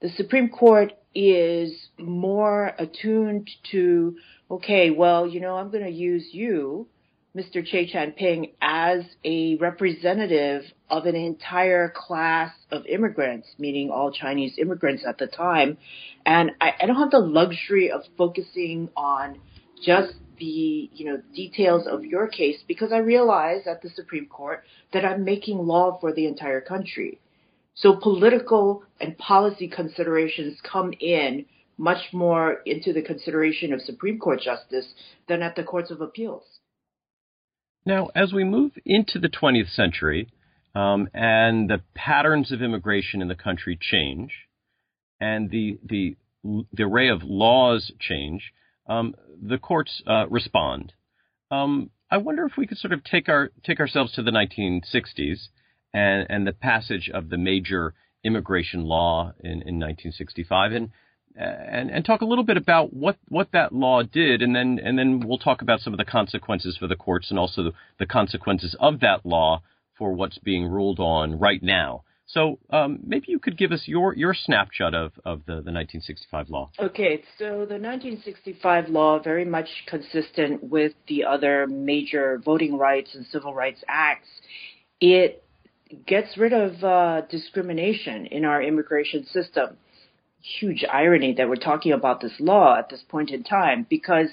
the 0.00 0.10
Supreme 0.10 0.48
Court 0.48 0.92
is 1.14 1.72
more 1.98 2.72
attuned 2.78 3.50
to, 3.72 4.16
okay, 4.50 4.90
well, 4.90 5.26
you 5.26 5.40
know, 5.40 5.56
I'm 5.56 5.70
going 5.70 5.84
to 5.84 5.90
use 5.90 6.28
you 6.32 6.86
Mr. 7.36 7.56
Chae 7.56 7.90
Chan 7.90 8.12
Ping 8.12 8.52
as 8.60 9.02
a 9.24 9.56
representative 9.56 10.62
of 10.88 11.06
an 11.06 11.14
entire 11.14 11.92
class 11.94 12.52
of 12.70 12.86
immigrants, 12.86 13.48
meaning 13.58 13.90
all 13.90 14.10
Chinese 14.10 14.54
immigrants 14.58 15.04
at 15.06 15.18
the 15.18 15.26
time. 15.26 15.78
And 16.24 16.52
I, 16.60 16.72
I 16.80 16.86
don't 16.86 16.96
have 16.96 17.10
the 17.10 17.18
luxury 17.18 17.90
of 17.90 18.02
focusing 18.16 18.88
on 18.96 19.38
just 19.84 20.14
the 20.38 20.88
you 20.92 21.04
know 21.04 21.20
details 21.34 21.86
of 21.86 22.04
your 22.04 22.28
case 22.28 22.58
because 22.66 22.92
I 22.92 22.98
realize 22.98 23.66
at 23.66 23.82
the 23.82 23.90
Supreme 23.90 24.26
Court 24.26 24.64
that 24.92 25.04
I'm 25.04 25.24
making 25.24 25.58
law 25.58 25.98
for 26.00 26.12
the 26.12 26.26
entire 26.26 26.60
country. 26.60 27.20
So 27.78 27.94
political 27.94 28.82
and 29.00 29.16
policy 29.16 29.68
considerations 29.68 30.58
come 30.62 30.92
in 30.98 31.46
much 31.76 32.12
more 32.12 32.60
into 32.66 32.92
the 32.92 33.02
consideration 33.02 33.72
of 33.72 33.80
Supreme 33.80 34.18
Court 34.18 34.40
justice 34.40 34.92
than 35.28 35.42
at 35.42 35.54
the 35.54 35.62
courts 35.62 35.92
of 35.92 36.00
appeals. 36.00 36.42
Now, 37.86 38.08
as 38.16 38.32
we 38.32 38.42
move 38.42 38.72
into 38.84 39.20
the 39.20 39.28
20th 39.28 39.70
century 39.70 40.28
um, 40.74 41.08
and 41.14 41.70
the 41.70 41.82
patterns 41.94 42.50
of 42.50 42.62
immigration 42.62 43.22
in 43.22 43.28
the 43.28 43.36
country 43.36 43.78
change, 43.80 44.32
and 45.20 45.50
the 45.50 45.78
the 45.84 46.16
the 46.72 46.82
array 46.84 47.08
of 47.08 47.22
laws 47.24 47.92
change, 47.98 48.52
um, 48.88 49.14
the 49.40 49.58
courts 49.58 50.02
uh, 50.06 50.26
respond. 50.28 50.92
Um, 51.50 51.90
I 52.10 52.18
wonder 52.18 52.44
if 52.44 52.56
we 52.56 52.66
could 52.66 52.78
sort 52.78 52.92
of 52.92 53.04
take 53.04 53.28
our 53.28 53.50
take 53.64 53.80
ourselves 53.80 54.12
to 54.14 54.22
the 54.22 54.30
1960s 54.30 55.48
and, 55.92 56.26
and 56.28 56.46
the 56.46 56.52
passage 56.52 57.10
of 57.12 57.28
the 57.28 57.38
major 57.38 57.94
immigration 58.24 58.84
law 58.84 59.32
in, 59.40 59.50
in 59.50 59.78
1965, 59.78 60.72
and 60.72 60.90
and, 61.36 61.90
and 61.90 62.04
talk 62.04 62.20
a 62.20 62.24
little 62.24 62.42
bit 62.42 62.56
about 62.56 62.92
what, 62.92 63.16
what 63.28 63.52
that 63.52 63.72
law 63.72 64.02
did, 64.02 64.42
and 64.42 64.56
then 64.56 64.80
and 64.82 64.98
then 64.98 65.20
we'll 65.20 65.38
talk 65.38 65.62
about 65.62 65.80
some 65.80 65.92
of 65.92 65.98
the 65.98 66.04
consequences 66.04 66.76
for 66.76 66.88
the 66.88 66.96
courts 66.96 67.30
and 67.30 67.38
also 67.38 67.70
the 67.98 68.06
consequences 68.06 68.74
of 68.80 69.00
that 69.00 69.24
law 69.24 69.62
for 69.96 70.12
what's 70.12 70.38
being 70.38 70.66
ruled 70.66 70.98
on 70.98 71.38
right 71.38 71.62
now. 71.62 72.02
So 72.26 72.58
um, 72.70 73.00
maybe 73.06 73.26
you 73.28 73.38
could 73.38 73.56
give 73.56 73.72
us 73.72 73.84
your, 73.86 74.14
your 74.14 74.34
snapshot 74.34 74.94
of, 74.94 75.12
of 75.24 75.40
the, 75.46 75.62
the 75.62 75.72
1965 75.72 76.50
law. 76.50 76.70
Okay, 76.78 77.22
so 77.38 77.44
the 77.44 77.80
1965 77.80 78.88
law, 78.90 79.18
very 79.18 79.46
much 79.46 79.68
consistent 79.86 80.62
with 80.62 80.92
the 81.08 81.24
other 81.24 81.66
major 81.66 82.38
voting 82.44 82.76
rights 82.76 83.14
and 83.14 83.24
civil 83.32 83.54
rights 83.54 83.82
acts, 83.88 84.28
it 85.00 85.42
gets 86.06 86.36
rid 86.36 86.52
of 86.52 86.84
uh, 86.84 87.22
discrimination 87.30 88.26
in 88.26 88.44
our 88.44 88.62
immigration 88.62 89.24
system 89.26 89.76
huge 90.40 90.84
irony 90.90 91.34
that 91.34 91.48
we're 91.48 91.56
talking 91.56 91.92
about 91.92 92.20
this 92.20 92.32
law 92.38 92.76
at 92.78 92.88
this 92.88 93.02
point 93.08 93.30
in 93.30 93.42
time 93.42 93.86
because 93.88 94.28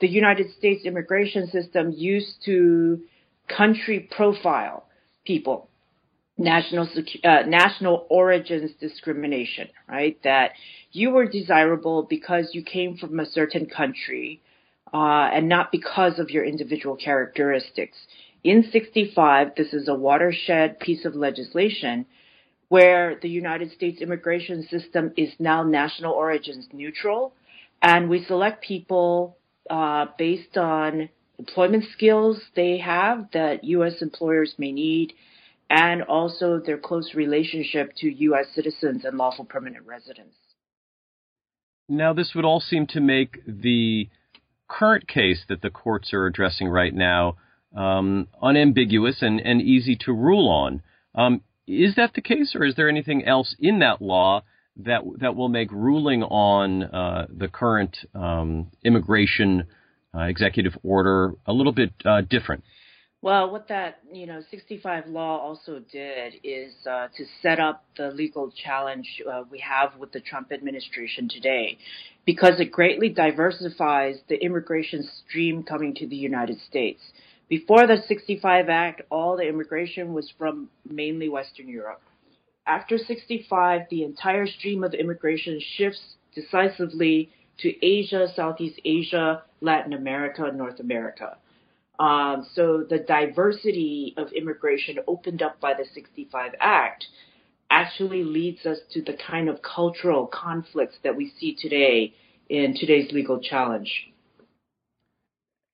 the 0.00 0.08
United 0.08 0.52
States 0.56 0.84
immigration 0.84 1.48
system 1.48 1.92
used 1.96 2.34
to 2.44 3.00
country 3.48 4.08
profile 4.10 4.84
people, 5.26 5.68
national 6.36 6.88
uh, 7.24 7.42
national 7.46 8.06
origins 8.10 8.70
discrimination, 8.80 9.68
right? 9.88 10.18
That 10.22 10.52
you 10.92 11.10
were 11.10 11.26
desirable 11.26 12.06
because 12.08 12.50
you 12.52 12.62
came 12.62 12.96
from 12.96 13.18
a 13.18 13.26
certain 13.26 13.66
country 13.66 14.40
uh, 14.92 15.30
and 15.32 15.48
not 15.48 15.72
because 15.72 16.18
of 16.18 16.30
your 16.30 16.44
individual 16.44 16.96
characteristics. 16.96 17.96
In 18.44 18.68
65, 18.70 19.54
this 19.56 19.72
is 19.72 19.88
a 19.88 19.94
watershed 19.94 20.78
piece 20.78 21.04
of 21.04 21.14
legislation 21.14 22.06
where 22.68 23.18
the 23.20 23.28
United 23.28 23.72
States 23.72 24.00
immigration 24.00 24.62
system 24.68 25.12
is 25.16 25.30
now 25.38 25.62
national 25.62 26.12
origins 26.12 26.66
neutral, 26.72 27.32
and 27.82 28.08
we 28.08 28.24
select 28.24 28.62
people 28.62 29.36
uh, 29.70 30.06
based 30.18 30.56
on 30.56 31.08
employment 31.38 31.84
skills 31.92 32.40
they 32.54 32.78
have 32.78 33.28
that 33.32 33.64
U.S. 33.64 34.02
employers 34.02 34.54
may 34.58 34.72
need, 34.72 35.14
and 35.70 36.02
also 36.02 36.60
their 36.64 36.78
close 36.78 37.14
relationship 37.14 37.92
to 37.96 38.08
U.S. 38.08 38.46
citizens 38.54 39.04
and 39.04 39.16
lawful 39.16 39.44
permanent 39.44 39.86
residents. 39.86 40.36
Now, 41.88 42.12
this 42.12 42.32
would 42.34 42.44
all 42.44 42.60
seem 42.60 42.86
to 42.88 43.00
make 43.00 43.40
the 43.46 44.08
current 44.68 45.08
case 45.08 45.44
that 45.48 45.62
the 45.62 45.70
courts 45.70 46.12
are 46.12 46.26
addressing 46.26 46.68
right 46.68 46.94
now 46.94 47.36
um, 47.76 48.28
unambiguous 48.42 49.22
and, 49.22 49.40
and 49.40 49.60
easy 49.60 49.96
to 49.96 50.12
rule 50.12 50.48
on. 50.48 50.82
Um, 51.14 51.42
is 51.66 51.96
that 51.96 52.14
the 52.14 52.22
case, 52.22 52.54
or 52.54 52.64
is 52.64 52.74
there 52.76 52.88
anything 52.88 53.24
else 53.24 53.54
in 53.58 53.80
that 53.80 54.00
law 54.00 54.42
that 54.76 55.02
that 55.20 55.36
will 55.36 55.48
make 55.48 55.70
ruling 55.72 56.22
on 56.22 56.84
uh, 56.84 57.26
the 57.28 57.48
current 57.48 57.96
um, 58.14 58.70
immigration 58.84 59.64
uh, 60.14 60.22
executive 60.22 60.72
order 60.82 61.34
a 61.46 61.52
little 61.52 61.72
bit 61.72 61.92
uh, 62.04 62.22
different? 62.22 62.64
Well, 63.20 63.50
what 63.50 63.66
that 63.68 63.98
you 64.12 64.26
know 64.26 64.42
65 64.50 65.08
law 65.08 65.38
also 65.38 65.82
did 65.90 66.34
is 66.44 66.72
uh, 66.88 67.08
to 67.16 67.24
set 67.42 67.58
up 67.58 67.84
the 67.96 68.10
legal 68.10 68.52
challenge 68.64 69.20
uh, 69.30 69.42
we 69.50 69.58
have 69.58 69.98
with 69.98 70.12
the 70.12 70.20
Trump 70.20 70.52
administration 70.52 71.28
today, 71.28 71.78
because 72.24 72.60
it 72.60 72.70
greatly 72.70 73.08
diversifies 73.08 74.16
the 74.28 74.36
immigration 74.36 75.08
stream 75.26 75.64
coming 75.64 75.94
to 75.96 76.06
the 76.06 76.16
United 76.16 76.60
States. 76.68 77.00
Before 77.48 77.86
the 77.86 78.02
65 78.06 78.68
Act, 78.68 79.02
all 79.10 79.36
the 79.36 79.48
immigration 79.48 80.12
was 80.12 80.30
from 80.36 80.68
mainly 80.88 81.28
Western 81.28 81.68
Europe. 81.68 82.02
After 82.66 82.98
65, 82.98 83.82
the 83.90 84.04
entire 84.04 84.46
stream 84.46 84.84
of 84.84 84.92
immigration 84.92 85.58
shifts 85.76 86.16
decisively 86.34 87.30
to 87.60 87.84
Asia, 87.84 88.28
Southeast 88.36 88.78
Asia, 88.84 89.42
Latin 89.62 89.94
America, 89.94 90.50
North 90.54 90.78
America. 90.78 91.38
Um, 91.98 92.46
so 92.54 92.84
the 92.88 92.98
diversity 92.98 94.14
of 94.16 94.30
immigration 94.32 94.98
opened 95.08 95.42
up 95.42 95.58
by 95.58 95.72
the 95.72 95.86
65 95.94 96.52
Act 96.60 97.06
actually 97.70 98.24
leads 98.24 98.64
us 98.66 98.78
to 98.92 99.02
the 99.02 99.16
kind 99.26 99.48
of 99.48 99.60
cultural 99.62 100.26
conflicts 100.26 100.96
that 101.02 101.16
we 101.16 101.32
see 101.40 101.56
today 101.58 102.14
in 102.48 102.74
today's 102.74 103.10
legal 103.12 103.40
challenge. 103.40 104.10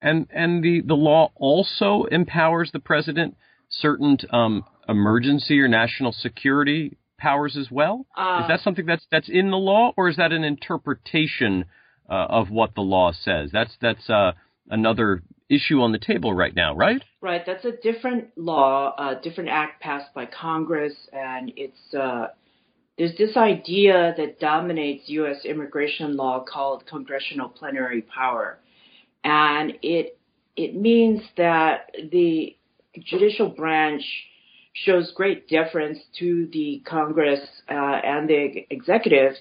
And 0.04 0.26
and 0.30 0.62
the, 0.62 0.82
the 0.82 0.94
law 0.94 1.32
also 1.34 2.04
empowers 2.10 2.70
the 2.72 2.78
president 2.78 3.36
certain 3.70 4.18
um, 4.30 4.64
emergency 4.86 5.58
or 5.60 5.66
national 5.66 6.12
security 6.12 6.98
powers 7.18 7.56
as 7.56 7.70
well. 7.70 8.06
Uh, 8.14 8.40
is 8.42 8.48
that 8.48 8.60
something 8.60 8.84
that's 8.84 9.06
that's 9.10 9.30
in 9.30 9.50
the 9.50 9.56
law, 9.56 9.92
or 9.96 10.10
is 10.10 10.16
that 10.16 10.30
an 10.30 10.44
interpretation 10.44 11.64
uh, 12.08 12.26
of 12.28 12.50
what 12.50 12.74
the 12.74 12.82
law 12.82 13.12
says? 13.12 13.48
That's 13.50 13.74
that's 13.80 14.10
uh, 14.10 14.32
another 14.68 15.22
issue 15.48 15.80
on 15.80 15.92
the 15.92 15.98
table 15.98 16.34
right 16.34 16.54
now, 16.54 16.74
right? 16.74 17.02
Right. 17.22 17.42
That's 17.46 17.64
a 17.64 17.72
different 17.72 18.28
law, 18.36 18.94
a 18.98 19.18
different 19.22 19.48
act 19.48 19.80
passed 19.80 20.12
by 20.14 20.26
Congress, 20.26 20.92
and 21.14 21.50
it's 21.56 21.94
uh, 21.98 22.26
there's 22.98 23.16
this 23.16 23.38
idea 23.38 24.12
that 24.18 24.38
dominates 24.38 25.04
U.S. 25.06 25.46
immigration 25.46 26.14
law 26.14 26.44
called 26.46 26.84
congressional 26.86 27.48
plenary 27.48 28.02
power 28.02 28.58
and 29.24 29.72
it 29.82 30.18
it 30.56 30.76
means 30.76 31.20
that 31.36 31.90
the 32.12 32.56
judicial 33.00 33.48
branch 33.48 34.04
shows 34.72 35.12
great 35.16 35.48
deference 35.48 35.98
to 36.18 36.48
the 36.52 36.82
Congress 36.86 37.40
uh, 37.68 37.72
and 37.72 38.28
the 38.28 38.66
executive 38.70 39.32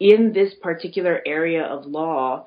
in 0.00 0.32
this 0.32 0.54
particular 0.62 1.20
area 1.26 1.64
of 1.64 1.84
law. 1.84 2.46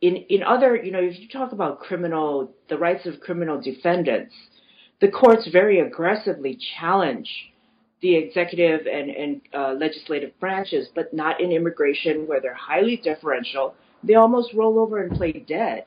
In 0.00 0.16
in 0.16 0.42
other, 0.42 0.76
you 0.76 0.92
know, 0.92 1.00
if 1.00 1.18
you 1.18 1.28
talk 1.28 1.52
about 1.52 1.80
criminal, 1.80 2.52
the 2.68 2.78
rights 2.78 3.06
of 3.06 3.20
criminal 3.20 3.60
defendants, 3.60 4.34
the 5.00 5.08
courts 5.08 5.48
very 5.50 5.80
aggressively 5.80 6.58
challenge 6.78 7.28
the 8.00 8.14
executive 8.14 8.86
and, 8.86 9.10
and 9.10 9.40
uh, 9.52 9.72
legislative 9.72 10.38
branches, 10.38 10.86
but 10.94 11.12
not 11.12 11.40
in 11.40 11.50
immigration 11.50 12.28
where 12.28 12.40
they're 12.40 12.54
highly 12.54 13.00
deferential. 13.02 13.74
They 14.04 14.14
almost 14.14 14.54
roll 14.54 14.78
over 14.78 15.02
and 15.02 15.16
play 15.16 15.32
dead. 15.32 15.84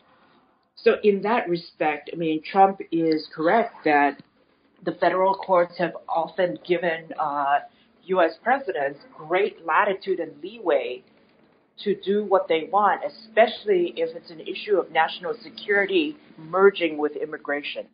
So 0.84 0.96
in 1.04 1.22
that 1.22 1.48
respect, 1.48 2.10
I 2.12 2.16
mean, 2.16 2.42
Trump 2.44 2.82
is 2.92 3.28
correct 3.34 3.86
that 3.86 4.22
the 4.84 4.94
federal 4.94 5.36
courts 5.36 5.78
have 5.78 5.96
often 6.10 6.58
given 6.68 7.14
uh, 7.20 7.60
U.S. 8.06 8.32
presidents 8.44 9.00
great 9.16 9.66
latitude 9.66 10.20
and 10.20 10.42
leeway 10.42 11.04
to 11.84 11.96
do 11.96 12.24
what 12.24 12.48
they 12.48 12.68
want, 12.72 13.02
especially 13.06 13.94
if 13.96 14.16
it's 14.16 14.32
an 14.32 14.40
issue 14.42 14.78
of 14.78 14.92
national 14.92 15.36
security 15.44 16.18
merging 16.38 16.98
with 16.98 17.16
immigration. 17.16 17.86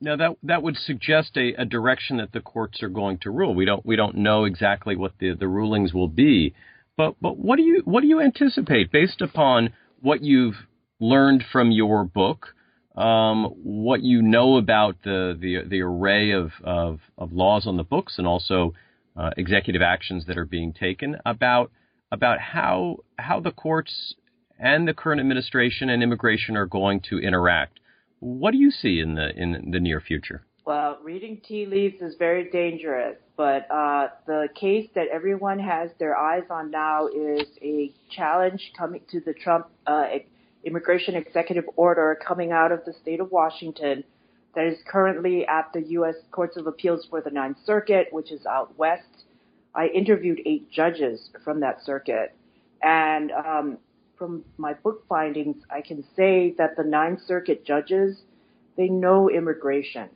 Now 0.00 0.16
that 0.16 0.36
that 0.42 0.62
would 0.62 0.76
suggest 0.76 1.36
a, 1.36 1.54
a 1.60 1.64
direction 1.66 2.16
that 2.16 2.32
the 2.32 2.40
courts 2.40 2.82
are 2.82 2.88
going 2.88 3.18
to 3.18 3.30
rule. 3.30 3.54
We 3.54 3.66
don't 3.66 3.84
we 3.84 3.96
don't 3.96 4.16
know 4.16 4.44
exactly 4.44 4.96
what 4.96 5.12
the, 5.18 5.34
the 5.34 5.48
rulings 5.48 5.92
will 5.92 6.08
be, 6.08 6.54
but 6.96 7.16
but 7.20 7.36
what 7.36 7.56
do 7.56 7.62
you 7.62 7.82
what 7.84 8.00
do 8.00 8.06
you 8.06 8.20
anticipate 8.20 8.90
based 8.90 9.20
upon 9.20 9.74
what 10.00 10.22
you've 10.22 10.56
learned 11.00 11.44
from 11.50 11.70
your 11.70 12.04
book, 12.04 12.54
um, 12.96 13.46
what 13.62 14.02
you 14.02 14.22
know 14.22 14.56
about 14.56 14.96
the 15.02 15.36
the, 15.38 15.68
the 15.68 15.80
array 15.80 16.30
of, 16.30 16.52
of, 16.62 17.00
of 17.18 17.32
laws 17.32 17.66
on 17.66 17.76
the 17.76 17.84
books, 17.84 18.14
and 18.18 18.26
also 18.26 18.74
uh, 19.16 19.30
executive 19.36 19.82
actions 19.82 20.26
that 20.26 20.38
are 20.38 20.44
being 20.44 20.72
taken 20.72 21.16
about 21.24 21.70
about 22.12 22.38
how 22.38 22.98
how 23.18 23.40
the 23.40 23.50
courts 23.50 24.14
and 24.58 24.86
the 24.86 24.94
current 24.94 25.20
administration 25.20 25.90
and 25.90 26.02
immigration 26.02 26.56
are 26.56 26.66
going 26.66 27.00
to 27.00 27.18
interact. 27.18 27.80
What 28.20 28.52
do 28.52 28.58
you 28.58 28.70
see 28.70 29.00
in 29.00 29.14
the 29.14 29.30
in 29.36 29.70
the 29.70 29.80
near 29.80 30.00
future? 30.00 30.46
Well, 30.66 30.98
reading 31.02 31.42
tea 31.46 31.66
leaves 31.66 32.00
is 32.00 32.14
very 32.18 32.50
dangerous, 32.50 33.16
but 33.36 33.70
uh, 33.70 34.08
the 34.26 34.48
case 34.54 34.88
that 34.94 35.08
everyone 35.12 35.58
has 35.58 35.90
their 35.98 36.16
eyes 36.16 36.44
on 36.48 36.70
now 36.70 37.06
is 37.08 37.46
a 37.60 37.92
challenge 38.10 38.72
coming 38.78 39.02
to 39.10 39.20
the 39.20 39.34
Trump 39.34 39.66
uh, 39.86 40.06
immigration 40.66 41.14
executive 41.14 41.64
order 41.76 42.18
coming 42.26 42.52
out 42.52 42.72
of 42.72 42.84
the 42.84 42.92
state 42.92 43.20
of 43.20 43.30
Washington 43.30 44.04
that 44.54 44.66
is 44.66 44.78
currently 44.86 45.46
at 45.46 45.72
the 45.72 45.82
U.S. 45.88 46.14
Courts 46.30 46.56
of 46.56 46.66
Appeals 46.66 47.06
for 47.10 47.20
the 47.20 47.30
Ninth 47.30 47.58
Circuit, 47.64 48.08
which 48.12 48.30
is 48.30 48.46
out 48.46 48.76
west. 48.78 49.24
I 49.74 49.88
interviewed 49.88 50.40
eight 50.46 50.70
judges 50.70 51.30
from 51.44 51.60
that 51.60 51.84
circuit, 51.84 52.34
and 52.82 53.32
um, 53.32 53.78
from 54.16 54.44
my 54.56 54.74
book 54.74 55.04
findings, 55.08 55.56
I 55.70 55.80
can 55.80 56.04
say 56.16 56.54
that 56.58 56.76
the 56.76 56.84
Ninth 56.84 57.20
Circuit 57.26 57.64
judges, 57.64 58.22
they 58.76 58.88
know 58.88 59.28
immigration. 59.28 60.08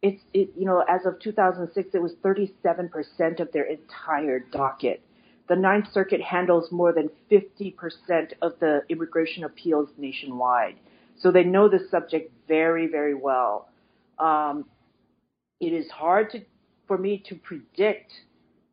It's, 0.00 0.22
it, 0.32 0.50
you 0.56 0.64
know, 0.64 0.84
as 0.88 1.04
of 1.06 1.18
2006, 1.20 1.90
it 1.94 2.02
was 2.02 2.12
37% 2.24 3.40
of 3.40 3.52
their 3.52 3.64
entire 3.64 4.40
docket. 4.40 5.02
The 5.48 5.56
Ninth 5.56 5.92
Circuit 5.92 6.20
handles 6.22 6.70
more 6.70 6.92
than 6.92 7.10
50% 7.30 7.74
of 8.40 8.52
the 8.60 8.82
immigration 8.88 9.44
appeals 9.44 9.88
nationwide. 9.98 10.76
So 11.18 11.30
they 11.30 11.44
know 11.44 11.68
the 11.68 11.86
subject 11.90 12.32
very, 12.48 12.86
very 12.86 13.14
well. 13.14 13.68
Um, 14.18 14.66
it 15.60 15.72
is 15.72 15.90
hard 15.90 16.30
to, 16.30 16.40
for 16.86 16.96
me 16.98 17.22
to 17.28 17.34
predict 17.34 18.12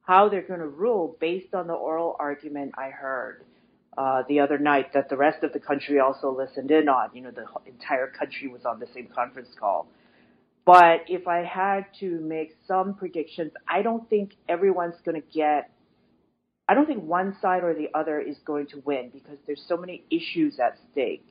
how 0.02 0.30
they're 0.30 0.42
going 0.42 0.60
to 0.60 0.68
rule 0.68 1.16
based 1.20 1.54
on 1.54 1.68
the 1.68 1.74
oral 1.74 2.16
argument 2.20 2.74
I 2.78 2.90
heard 2.90 3.44
uh, 3.98 4.24
the 4.28 4.40
other 4.40 4.58
night 4.58 4.94
that 4.94 5.10
the 5.10 5.18
rest 5.18 5.44
of 5.44 5.54
the 5.54 5.60
country 5.60 6.00
also 6.00 6.36
listened 6.36 6.72
in 6.72 6.88
on. 6.90 7.10
You 7.14 7.22
know, 7.22 7.32
the 7.32 7.46
entire 7.70 8.08
country 8.08 8.48
was 8.48 8.66
on 8.66 8.80
the 8.80 8.88
same 8.94 9.08
conference 9.14 9.50
call. 9.60 9.88
But 10.66 11.02
if 11.08 11.28
I 11.28 11.44
had 11.44 11.86
to 12.00 12.20
make 12.22 12.56
some 12.68 12.94
predictions, 12.94 13.52
I 13.68 13.82
don't 13.82 14.10
think 14.10 14.32
everyone's 14.48 14.96
going 15.04 15.22
to 15.22 15.28
get, 15.28 15.72
I 16.70 16.76
don't 16.76 16.86
think 16.86 17.04
one 17.04 17.36
side 17.42 17.64
or 17.64 17.74
the 17.74 17.90
other 17.96 18.20
is 18.20 18.38
going 18.46 18.68
to 18.68 18.82
win 18.86 19.10
because 19.12 19.40
there's 19.48 19.66
so 19.68 19.76
many 19.76 20.04
issues 20.12 20.60
at 20.60 20.78
stake. 20.92 21.26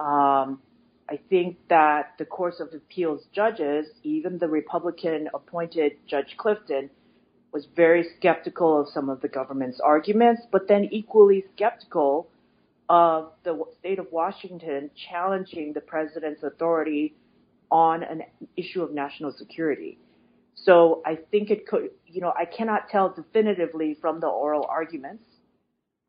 Um, 0.00 0.60
I 1.08 1.20
think 1.30 1.58
that 1.68 2.14
the 2.18 2.24
Court 2.24 2.54
of 2.58 2.74
Appeals 2.74 3.22
judges, 3.32 3.86
even 4.02 4.36
the 4.38 4.48
Republican 4.48 5.28
appointed 5.32 5.92
Judge 6.08 6.34
Clifton, 6.36 6.90
was 7.52 7.68
very 7.76 8.04
skeptical 8.18 8.80
of 8.80 8.88
some 8.92 9.08
of 9.08 9.20
the 9.20 9.28
government's 9.28 9.78
arguments, 9.78 10.42
but 10.50 10.66
then 10.66 10.88
equally 10.90 11.44
skeptical 11.54 12.28
of 12.88 13.30
the 13.44 13.62
state 13.78 14.00
of 14.00 14.08
Washington 14.10 14.90
challenging 15.08 15.72
the 15.72 15.80
president's 15.80 16.42
authority 16.42 17.14
on 17.70 18.02
an 18.02 18.22
issue 18.56 18.82
of 18.82 18.92
national 18.92 19.32
security. 19.32 19.98
So 20.64 21.02
I 21.06 21.18
think 21.30 21.50
it 21.50 21.66
could, 21.66 21.90
you 22.06 22.20
know, 22.20 22.32
I 22.36 22.44
cannot 22.44 22.88
tell 22.88 23.10
definitively 23.10 23.96
from 24.00 24.20
the 24.20 24.26
oral 24.26 24.66
arguments, 24.68 25.24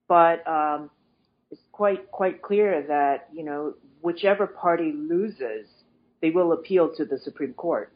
but 0.07 0.45
um, 0.47 0.89
it's 1.51 1.61
quite 1.71 2.09
quite 2.11 2.41
clear 2.41 2.83
that 2.87 3.29
you 3.33 3.43
know 3.43 3.73
whichever 4.01 4.47
party 4.47 4.91
loses, 4.95 5.67
they 6.21 6.31
will 6.31 6.53
appeal 6.53 6.91
to 6.97 7.05
the 7.05 7.17
Supreme 7.17 7.53
Court. 7.53 7.91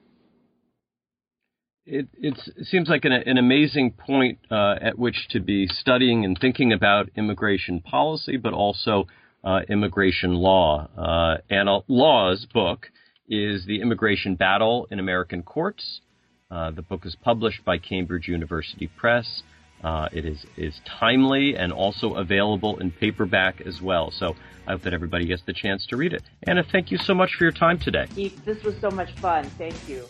It, 1.86 2.08
it 2.13 2.39
seems 2.62 2.88
like 2.88 3.04
an, 3.04 3.12
an 3.12 3.38
amazing 3.38 3.91
point 3.91 4.39
uh, 4.49 4.75
at 4.82 4.97
which 4.97 5.27
to 5.32 5.41
be 5.41 5.67
studying 5.67 6.23
and 6.23 6.38
thinking 6.39 6.71
about 6.71 7.10
immigration 7.17 7.82
policy, 7.82 8.38
but 8.38 8.54
also 8.54 9.08
uh, 9.43 9.62
immigration 9.67 10.34
law. 10.34 10.88
Uh, 10.97 11.41
Anna 11.54 11.80
Law's 11.89 12.47
book 12.54 12.88
is 13.27 13.65
The 13.65 13.82
Immigration 13.82 14.36
Battle 14.36 14.88
in 14.91 14.99
American 14.99 15.43
Courts. 15.43 15.99
Uh, 16.53 16.69
the 16.69 16.83
book 16.83 17.03
is 17.03 17.15
published 17.15 17.65
by 17.65 17.79
Cambridge 17.79 18.27
University 18.27 18.87
Press. 18.87 19.41
Uh, 19.83 20.07
it 20.13 20.23
is, 20.23 20.45
is 20.55 20.79
timely 20.99 21.55
and 21.55 21.73
also 21.73 22.13
available 22.13 22.77
in 22.79 22.91
paperback 22.91 23.59
as 23.61 23.81
well. 23.81 24.11
So 24.11 24.35
I 24.67 24.73
hope 24.73 24.83
that 24.83 24.93
everybody 24.93 25.25
gets 25.25 25.41
the 25.47 25.53
chance 25.53 25.87
to 25.87 25.97
read 25.97 26.13
it. 26.13 26.21
Anna, 26.43 26.63
thank 26.63 26.91
you 26.91 26.99
so 26.99 27.15
much 27.15 27.31
for 27.37 27.43
your 27.43 27.51
time 27.51 27.79
today. 27.79 28.05
Heath, 28.13 28.39
this 28.45 28.63
was 28.63 28.75
so 28.79 28.91
much 28.91 29.11
fun. 29.13 29.49
Thank 29.57 29.89
you. 29.89 30.05